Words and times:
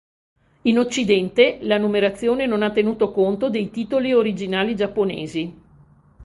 In 0.63 0.79
Occidente 0.79 1.59
la 1.61 1.77
numerazione 1.77 2.47
non 2.47 2.63
ha 2.63 2.71
tenuto 2.71 3.11
conto 3.11 3.51
dei 3.51 3.69
titoli 3.69 4.11
originali 4.15 4.75
giapponesi. 4.75 5.55